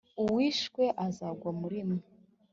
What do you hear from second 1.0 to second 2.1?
azagwa muri mwe